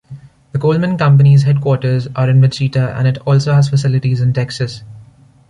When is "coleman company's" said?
0.57-1.43